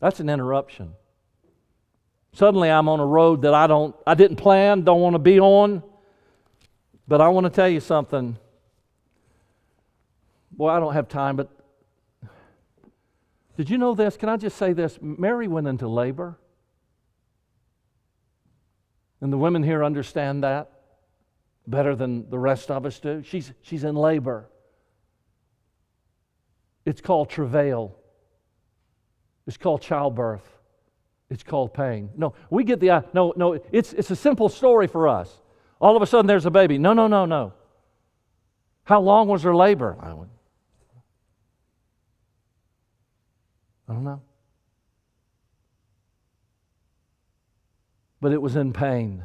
[0.00, 0.94] That's an interruption.
[2.34, 5.38] Suddenly I'm on a road that I don't I didn't plan, don't want to be
[5.38, 5.82] on.
[7.06, 8.36] But I want to tell you something.
[10.50, 11.48] Boy, I don't have time, but
[13.56, 14.16] did you know this?
[14.16, 14.98] Can I just say this?
[15.00, 16.36] Mary went into labor.
[19.20, 20.70] And the women here understand that
[21.66, 23.22] better than the rest of us do.
[23.22, 24.48] She's, she's in labor.
[26.84, 27.96] It's called travail.
[29.46, 30.46] It's called childbirth.
[31.30, 32.10] It's called pain.
[32.16, 35.40] No, we get the uh, no, no, it's it's a simple story for us.
[35.80, 36.76] All of a sudden there's a baby.
[36.78, 37.54] No, no, no, no.
[38.84, 39.96] How long was her labor?
[40.00, 40.08] I
[43.92, 44.20] don't know.
[48.24, 49.22] But it was in pain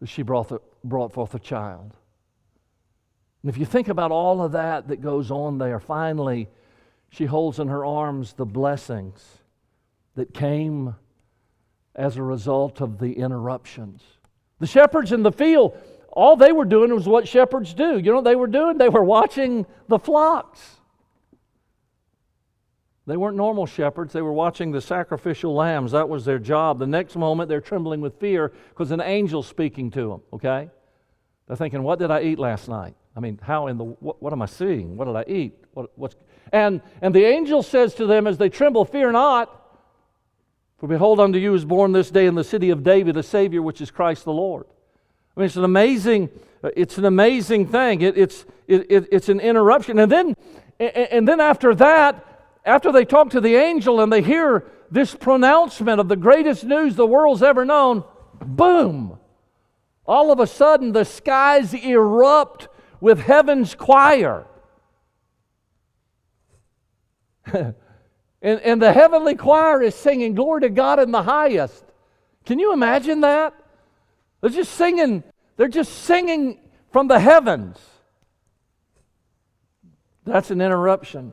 [0.00, 1.94] that she brought, the, brought forth a child.
[3.42, 6.48] And if you think about all of that that goes on there, finally,
[7.10, 9.24] she holds in her arms the blessings
[10.16, 10.96] that came
[11.94, 14.02] as a result of the interruptions.
[14.58, 15.78] The shepherds in the field,
[16.10, 17.98] all they were doing was what shepherds do.
[17.98, 18.78] You know what they were doing?
[18.78, 20.77] They were watching the flocks.
[23.08, 24.12] They weren't normal shepherds.
[24.12, 25.92] They were watching the sacrificial lambs.
[25.92, 26.78] That was their job.
[26.78, 30.68] The next moment, they're trembling with fear because an angel's speaking to them, okay?
[31.46, 32.94] They're thinking, what did I eat last night?
[33.16, 34.98] I mean, how in the, what, what am I seeing?
[34.98, 35.54] What did I eat?
[35.72, 36.16] What, what's,
[36.52, 39.54] and, and the angel says to them as they tremble, Fear not,
[40.76, 43.62] for behold, unto you is born this day in the city of David a Savior,
[43.62, 44.66] which is Christ the Lord.
[45.34, 46.28] I mean, it's an amazing,
[46.62, 48.02] uh, it's an amazing thing.
[48.02, 49.98] It, it's, it, it, it's an interruption.
[49.98, 50.36] And then,
[50.78, 52.26] and then after that,
[52.68, 56.94] after they talk to the angel and they hear this pronouncement of the greatest news
[56.94, 58.04] the world's ever known,
[58.44, 59.18] boom!
[60.06, 62.68] All of a sudden, the skies erupt
[63.00, 64.46] with heaven's choir.
[67.52, 67.74] and,
[68.42, 71.84] and the heavenly choir is singing, Glory to God in the highest.
[72.44, 73.54] Can you imagine that?
[74.42, 75.24] They're just singing,
[75.56, 76.60] they're just singing
[76.92, 77.78] from the heavens.
[80.24, 81.32] That's an interruption.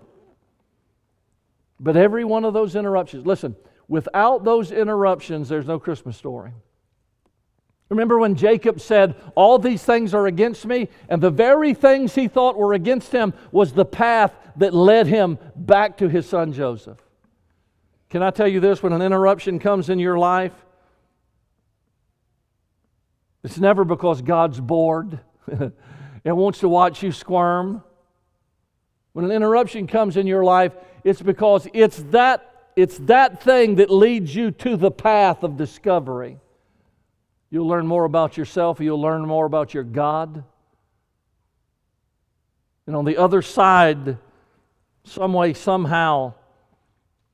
[1.79, 3.55] But every one of those interruptions, listen,
[3.87, 6.53] without those interruptions, there's no Christmas story.
[7.89, 10.89] Remember when Jacob said, All these things are against me?
[11.07, 15.37] And the very things he thought were against him was the path that led him
[15.55, 16.99] back to his son Joseph.
[18.09, 18.81] Can I tell you this?
[18.81, 20.53] When an interruption comes in your life,
[23.43, 27.83] it's never because God's bored and wants to watch you squirm.
[29.13, 30.73] When an interruption comes in your life,
[31.05, 36.39] it's because it's that, it's that thing that leads you to the path of discovery.
[37.51, 40.43] You'll learn more about yourself, you'll learn more about your God.
[42.87, 44.17] And on the other side
[45.03, 46.33] some way, somehow,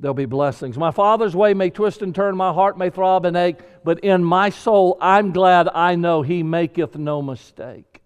[0.01, 0.77] there'll be blessings.
[0.77, 4.21] My Father's way may twist and turn, my heart may throb and ache, but in
[4.21, 8.01] my soul, I'm glad I know He maketh no mistake.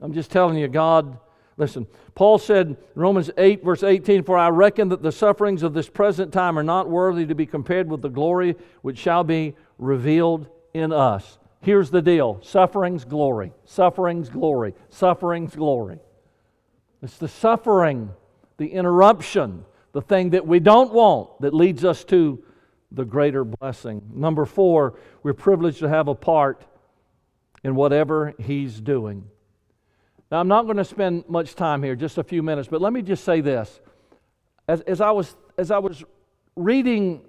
[0.00, 1.18] I'm just telling you, God,
[1.56, 5.74] listen, Paul said, in Romans 8, verse 18, For I reckon that the sufferings of
[5.74, 9.54] this present time are not worthy to be compared with the glory which shall be
[9.78, 11.38] revealed in us.
[11.60, 15.98] Here's the deal suffering's glory, suffering's glory, suffering's glory.
[17.02, 18.10] It's the suffering,
[18.56, 22.42] the interruption, the thing that we don't want that leads us to
[22.92, 24.02] the greater blessing.
[24.14, 26.64] Number four, we're privileged to have a part
[27.64, 29.28] in whatever He's doing.
[30.30, 32.92] Now, I'm not going to spend much time here, just a few minutes, but let
[32.92, 33.80] me just say this.
[34.66, 36.02] As, as, I, was, as I was
[36.56, 37.22] reading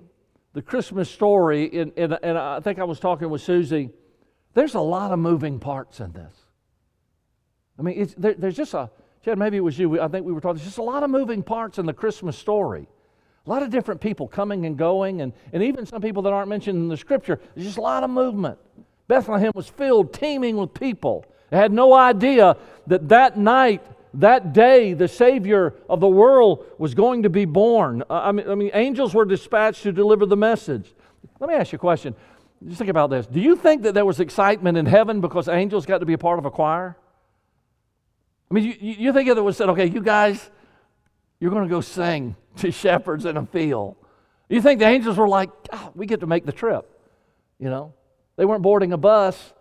[0.53, 3.91] the Christmas story, and, and, and I think I was talking with Susie,
[4.55, 6.33] there's a lot of moving parts in this.
[7.77, 8.89] I mean, there, there's just a,
[9.23, 11.11] Chad, maybe it was you, I think we were talking, there's just a lot of
[11.11, 12.87] moving parts in the Christmas story.
[13.45, 16.49] A lot of different people coming and going, and, and even some people that aren't
[16.49, 17.39] mentioned in the scripture.
[17.53, 18.57] There's just a lot of movement.
[19.07, 21.25] Bethlehem was filled, teeming with people.
[21.49, 23.81] They had no idea that that night,
[24.15, 28.03] that day, the Savior of the world was going to be born.
[28.09, 30.93] I mean, I mean, angels were dispatched to deliver the message.
[31.39, 32.15] Let me ask you a question.
[32.65, 33.27] Just think about this.
[33.27, 36.17] Do you think that there was excitement in heaven because angels got to be a
[36.17, 36.97] part of a choir?
[38.49, 40.49] I mean, you, you think it was said, okay, you guys,
[41.39, 43.95] you're going to go sing to shepherds in a field.
[44.49, 46.89] You think the angels were like, oh, we get to make the trip,
[47.59, 47.93] you know?
[48.37, 49.53] They weren't boarding a bus,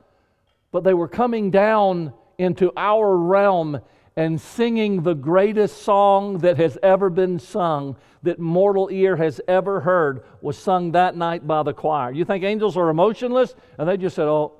[0.70, 3.80] but they were coming down into our realm
[4.16, 9.80] and singing the greatest song that has ever been sung, that mortal ear has ever
[9.80, 12.10] heard, was sung that night by the choir.
[12.12, 13.54] You think angels are emotionless?
[13.78, 14.54] And they just said, Oh,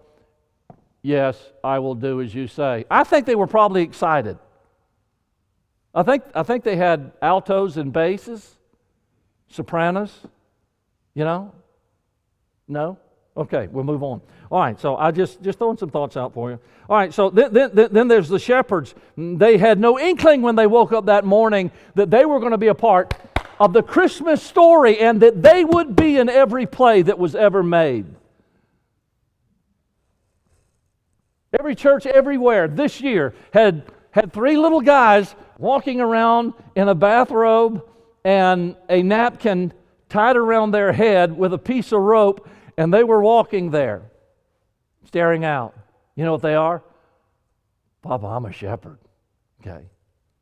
[1.02, 2.84] yes, I will do as you say.
[2.90, 4.38] I think they were probably excited.
[5.94, 8.58] I think, I think they had altos and basses,
[9.48, 10.12] sopranos,
[11.14, 11.54] you know?
[12.68, 12.98] No?
[13.36, 14.20] Okay, we'll move on.
[14.50, 16.58] All right, so I just just throwing some thoughts out for you.
[16.88, 18.94] All right, so then, then, then there's the shepherds.
[19.16, 22.58] They had no inkling when they woke up that morning that they were going to
[22.58, 23.12] be a part
[23.58, 27.62] of the Christmas story and that they would be in every play that was ever
[27.62, 28.06] made.
[31.58, 37.82] Every church everywhere this year had, had three little guys walking around in a bathrobe
[38.24, 39.72] and a napkin
[40.08, 42.46] tied around their head with a piece of rope,
[42.76, 44.10] and they were walking there
[45.06, 45.74] staring out.
[46.14, 46.82] You know what they are?
[48.02, 48.98] Papa, I'm a shepherd.
[49.60, 49.86] Okay.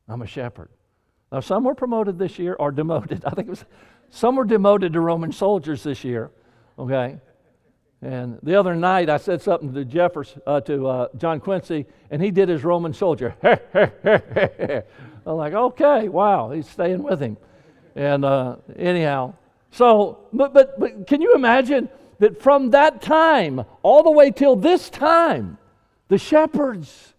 [0.08, 0.68] I'm a shepherd.
[1.32, 3.24] Now, some were promoted this year or demoted.
[3.26, 3.64] I think it was
[4.10, 6.30] some were demoted to Roman soldiers this year.
[6.78, 7.18] Okay.
[8.00, 12.22] And the other night, I said something to Jeffers, uh, to uh, John Quincy, and
[12.22, 13.34] he did his Roman soldier.
[15.26, 17.38] I'm like, okay, wow, he's staying with him.
[17.96, 19.34] And uh, anyhow,
[19.70, 21.88] so, but, but, but can you imagine
[22.18, 25.58] that from that time all the way till this time,
[26.08, 27.14] the shepherds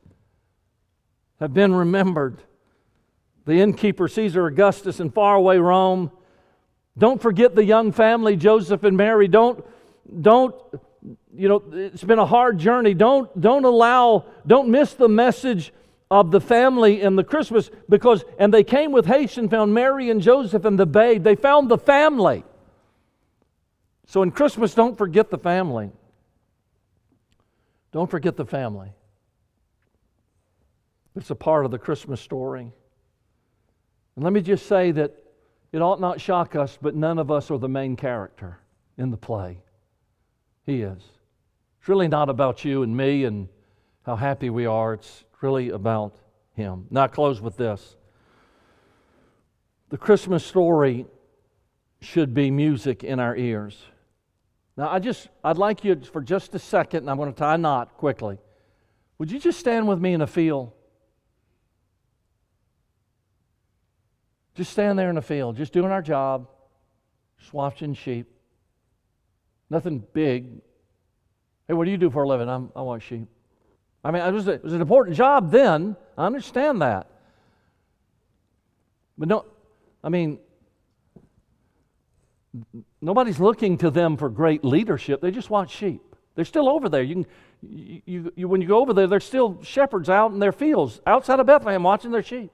[1.39, 2.41] have been remembered.
[3.46, 6.12] The innkeeper, Caesar Augustus, in faraway Rome.
[6.98, 9.28] Don't forget the young family, Joseph and Mary.
[9.28, 9.64] Don't,
[10.22, 10.56] don't,
[11.34, 12.93] you know, it's been a hard journey.
[12.93, 15.74] Don't, don't allow, don't miss the message
[16.10, 20.10] of the family in the Christmas because, and they came with haste and found Mary
[20.10, 21.24] and Joseph and the babe.
[21.24, 22.43] They found the family.
[24.08, 25.91] So in Christmas, don't forget the family.
[27.91, 28.91] Don't forget the family.
[31.16, 32.72] It's a part of the Christmas story.
[34.16, 35.14] And let me just say that
[35.72, 38.60] it ought not shock us, but none of us are the main character
[38.97, 39.60] in the play.
[40.66, 41.03] He is.
[41.80, 43.47] It's really not about you and me and
[44.03, 44.93] how happy we are.
[44.93, 46.16] It's really about
[46.53, 46.88] Him.
[46.89, 47.95] Now, I close with this.
[49.89, 51.06] The Christmas story
[52.01, 53.84] should be music in our ears.
[54.78, 57.55] Now, I just, I'd like you for just a second, and I'm going to tie
[57.55, 58.38] a knot quickly.
[59.17, 60.73] Would you just stand with me in a field?
[64.55, 66.47] Just stand there in a the field, just doing our job,
[67.39, 68.28] just watching sheep.
[69.69, 70.61] Nothing big.
[71.67, 72.47] Hey, what do you do for a living?
[72.47, 73.28] I'm, I watch sheep.
[74.03, 75.95] I mean, it was, a, it was an important job then.
[76.17, 77.07] I understand that.
[79.17, 79.45] But no,
[80.03, 80.39] I mean,
[83.06, 85.22] nobody's looking to them for great leadership.
[85.22, 86.01] They just want sheep.
[86.36, 87.03] They're still over there.
[87.03, 87.26] You can,
[87.62, 91.39] you, you, when you go over there, there's still shepherds out in their fields outside
[91.39, 92.51] of Bethlehem watching their sheep.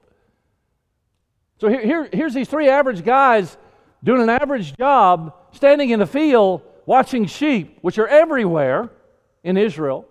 [1.58, 3.56] So here, here, here's these three average guys
[4.04, 8.90] doing an average job, standing in a field watching sheep, which are everywhere
[9.44, 10.06] in Israel.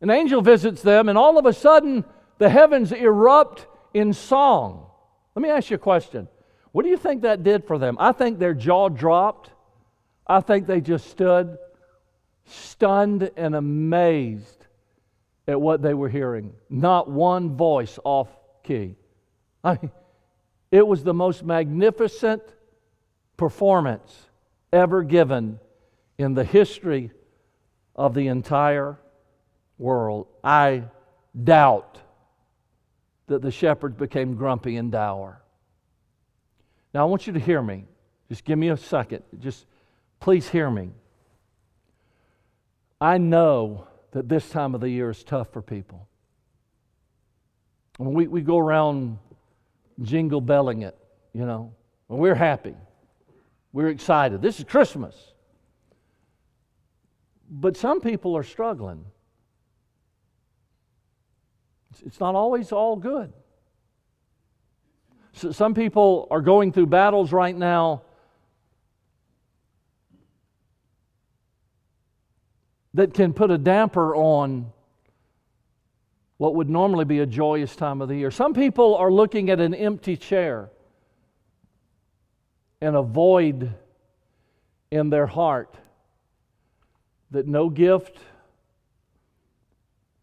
[0.00, 2.04] An angel visits them, and all of a sudden,
[2.38, 4.86] the heavens erupt in song.
[5.34, 6.28] Let me ask you a question.
[6.72, 7.96] What do you think that did for them?
[7.98, 9.50] I think their jaw dropped.
[10.26, 11.58] I think they just stood
[12.50, 14.66] stunned and amazed
[15.46, 16.52] at what they were hearing.
[16.68, 18.28] Not one voice off
[18.62, 18.96] key.
[19.64, 19.78] I
[20.70, 22.42] it was the most magnificent
[23.36, 24.28] performance
[24.72, 25.58] ever given
[26.16, 27.10] in the history
[27.96, 28.96] of the entire
[29.78, 30.28] world.
[30.44, 30.84] I
[31.42, 31.98] doubt
[33.26, 35.42] that the shepherds became grumpy and dour.
[36.92, 37.84] Now, I want you to hear me.
[38.28, 39.22] Just give me a second.
[39.38, 39.66] Just
[40.18, 40.90] please hear me.
[43.00, 46.08] I know that this time of the year is tough for people.
[47.96, 49.18] When we, we go around
[50.02, 50.96] jingle belling it,
[51.32, 51.72] you know,
[52.08, 52.74] when we're happy,
[53.72, 54.42] we're excited.
[54.42, 55.14] This is Christmas.
[57.48, 59.04] But some people are struggling.
[62.04, 63.32] It's not always all good.
[65.32, 68.02] So some people are going through battles right now
[72.94, 74.72] that can put a damper on
[76.36, 78.30] what would normally be a joyous time of the year.
[78.30, 80.70] Some people are looking at an empty chair
[82.80, 83.74] and a void
[84.90, 85.76] in their heart
[87.30, 88.18] that no gift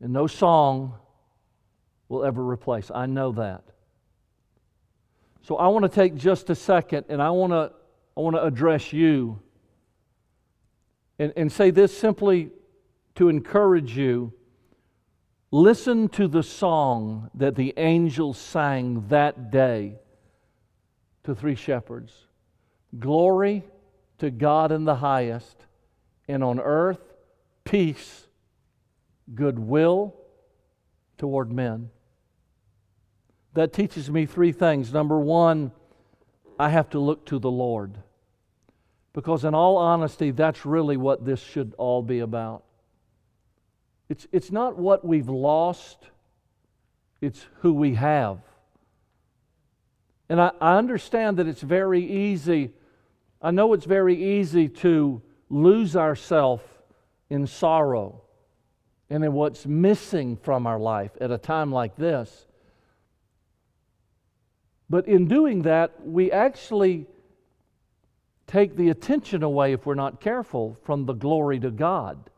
[0.01, 0.95] and no song
[2.09, 2.91] will ever replace.
[2.93, 3.63] I know that.
[5.47, 7.71] So I want to take just a second and I want to,
[8.17, 9.39] I want to address you
[11.17, 12.51] and, and say this simply
[13.15, 14.33] to encourage you.
[15.49, 19.95] Listen to the song that the angels sang that day
[21.23, 22.13] to three shepherds
[22.99, 23.63] Glory
[24.17, 25.65] to God in the highest,
[26.27, 27.13] and on earth,
[27.63, 28.27] peace,
[29.33, 30.13] goodwill
[31.17, 31.89] toward men.
[33.57, 34.93] That teaches me three things.
[34.93, 35.71] Number one,
[36.59, 37.97] I have to look to the Lord.
[39.13, 42.63] Because, in all honesty, that's really what this should all be about.
[44.09, 45.97] It's, it's not what we've lost,
[47.19, 48.37] it's who we have.
[50.29, 52.73] And I, I understand that it's very easy,
[53.41, 56.61] I know it's very easy to lose ourselves
[57.27, 58.21] in sorrow
[59.09, 62.46] and in what's missing from our life at a time like this.
[64.89, 67.07] But in doing that, we actually
[68.45, 72.29] take the attention away, if we're not careful, from the glory to God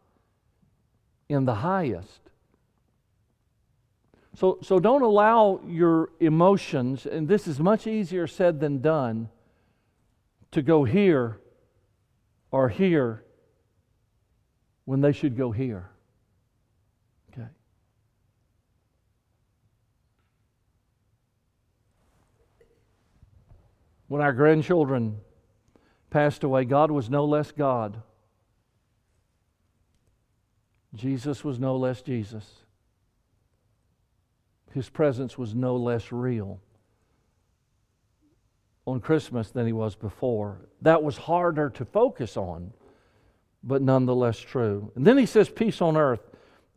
[1.28, 2.22] in the highest.
[4.36, 9.30] So, so don't allow your emotions, and this is much easier said than done,
[10.52, 11.40] to go here
[12.50, 13.24] or here
[14.86, 15.92] when they should go here.
[24.10, 25.20] When our grandchildren
[26.10, 28.02] passed away, God was no less God.
[30.96, 32.46] Jesus was no less Jesus.
[34.74, 36.60] His presence was no less real
[38.88, 40.62] on Christmas than he was before.
[40.82, 42.74] That was harder to focus on,
[43.64, 44.92] but nonetheless true.
[44.96, 46.22] And then he says, Peace on earth.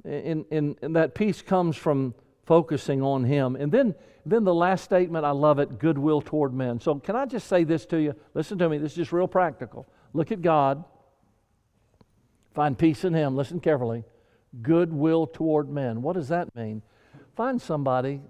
[0.04, 2.14] And, and, and that peace comes from
[2.52, 3.56] focusing on him.
[3.56, 3.94] And then,
[4.26, 6.80] then the last statement, I love it goodwill toward men.
[6.80, 8.14] So, can I just say this to you?
[8.34, 9.88] Listen to me, this is just real practical.
[10.12, 10.84] Look at God.
[12.54, 13.36] Find peace in Him.
[13.36, 14.04] Listen carefully.
[14.60, 16.02] Goodwill toward men.
[16.02, 16.82] What does that mean?
[17.36, 18.20] Find somebody,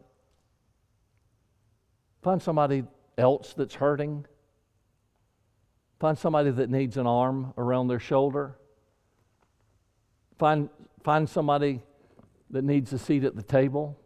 [2.22, 2.84] find somebody
[3.18, 4.24] else that's hurting.
[5.98, 8.56] Find somebody that needs an arm around their shoulder.
[10.38, 10.68] Find,
[11.02, 11.82] find somebody
[12.50, 13.98] that needs a seat at the table.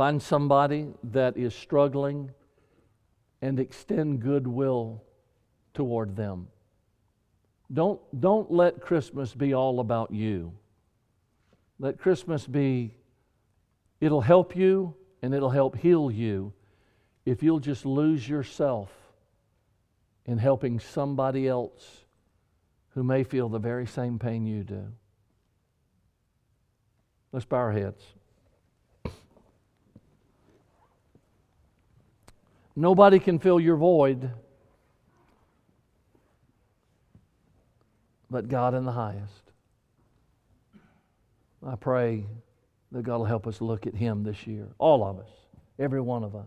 [0.00, 2.30] Find somebody that is struggling
[3.42, 5.04] and extend goodwill
[5.74, 6.48] toward them.
[7.70, 10.54] Don't, don't let Christmas be all about you.
[11.78, 12.94] Let Christmas be,
[14.00, 16.54] it'll help you and it'll help heal you
[17.26, 18.90] if you'll just lose yourself
[20.24, 22.06] in helping somebody else
[22.94, 24.86] who may feel the very same pain you do.
[27.32, 28.02] Let's bow our heads.
[32.80, 34.30] Nobody can fill your void.
[38.30, 39.50] but God in the highest.
[41.66, 42.24] I pray
[42.92, 45.28] that God will help us look at Him this year, all of us,
[45.78, 46.46] every one of us.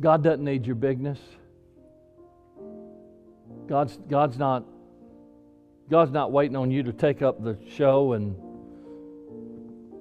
[0.00, 1.18] God doesn't need your bigness.
[3.66, 4.64] God's, God's not
[5.90, 8.36] God's not waiting on you to take up the show and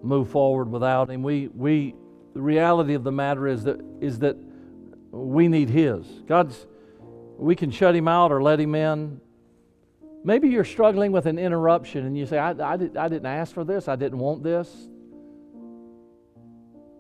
[0.08, 1.24] move forward without Him.
[1.24, 1.96] We, we,
[2.34, 4.38] the reality of the matter is that, is that
[5.12, 6.06] we need His.
[6.28, 6.66] God's,
[7.38, 9.22] we can shut Him out or let Him in.
[10.24, 13.54] Maybe you're struggling with an interruption and you say, I, I, did, I didn't ask
[13.54, 14.90] for this, I didn't want this.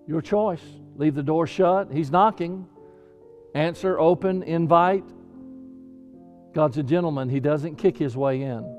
[0.07, 0.61] Your choice.
[0.95, 1.91] Leave the door shut.
[1.91, 2.65] He's knocking.
[3.53, 5.03] Answer, open, invite.
[6.53, 8.76] God's a gentleman, He doesn't kick His way in.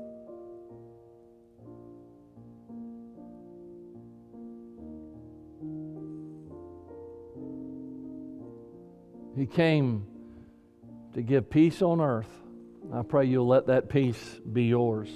[9.39, 10.05] He came
[11.13, 12.27] to give peace on earth.
[12.93, 15.07] I pray you'll let that peace be yours.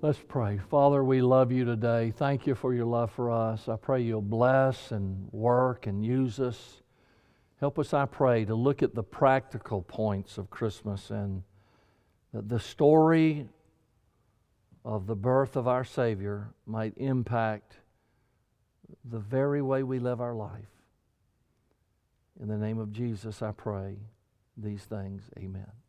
[0.00, 0.58] Let's pray.
[0.70, 2.10] Father, we love you today.
[2.10, 3.68] Thank you for your love for us.
[3.68, 6.80] I pray you'll bless and work and use us.
[7.60, 11.42] Help us, I pray, to look at the practical points of Christmas and
[12.32, 13.48] the story
[14.84, 17.78] of the birth of our Savior might impact
[19.04, 20.68] the very way we live our life.
[22.40, 23.96] In the name of Jesus, I pray
[24.56, 25.22] these things.
[25.38, 25.83] Amen.